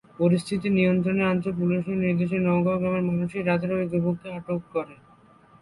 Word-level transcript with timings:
পরিস্থিতি 0.19 0.67
নিয়ন্ত্রণে 0.77 1.23
আনতে 1.25 1.49
পুলিশের 1.59 1.97
নির্দেশে 2.03 2.37
নোয়াগাঁও 2.39 2.79
গ্রামের 2.81 3.03
মানুষই 3.09 3.41
রাতেই 3.41 3.73
ওই 3.75 3.85
যুবককে 3.91 4.27
আটক 4.37 4.61
করে। 4.73 4.95